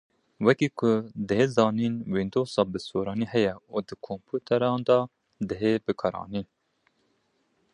Wekî 0.45 0.69
ku 0.79 0.91
dihê 1.27 1.45
zanîn 1.55 1.95
Wîndowsa 2.13 2.61
bi 2.71 2.79
soranî 2.89 3.25
heye 3.33 3.53
û 3.75 3.77
di 3.87 3.95
kompûteran 4.05 4.79
da 4.87 4.99
dihê 5.49 5.73
bikaranîn. 5.87 6.47